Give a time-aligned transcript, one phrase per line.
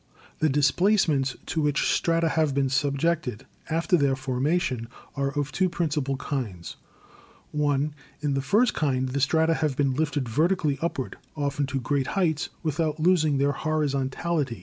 [0.39, 6.17] The displacements to which strata have been subjected after their formation are of two principal
[6.17, 6.75] kinds:
[7.55, 7.91] (i)
[8.21, 12.49] In the first kind the strata have been lifted vertically upward, often to great heights,
[12.63, 14.59] without losing their horizontality.